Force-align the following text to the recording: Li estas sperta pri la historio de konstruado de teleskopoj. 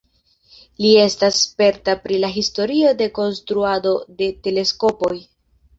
Li 0.85 0.93
estas 1.01 1.37
sperta 1.49 1.95
pri 2.07 2.19
la 2.25 2.33
historio 2.39 2.97
de 3.03 3.11
konstruado 3.21 3.95
de 4.23 4.33
teleskopoj. 4.49 5.17